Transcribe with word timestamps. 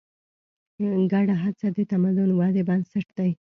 ګډه 1.11 1.35
هڅه 1.43 1.67
د 1.75 1.79
تمدن 1.91 2.29
ودې 2.39 2.61
بنسټ 2.69 3.07
دی. 3.17 3.29